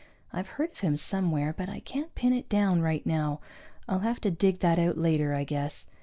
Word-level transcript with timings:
I've 0.33 0.47
heard 0.57 0.71
of 0.71 0.79
him 0.79 0.97
somewhere, 0.97 1.53
but 1.55 1.69
I 1.69 1.79
can't 1.79 2.15
pin 2.15 2.33
it 2.33 2.49
down 2.49 2.81
right 2.81 3.05
now. 3.05 3.39
I'll 3.87 3.99
have 3.99 4.19
to 4.21 4.31
dig 4.31 4.57
that 4.61 4.79
out 4.79 4.97
later, 4.97 5.35
I 5.35 5.43
guess. 5.43 5.85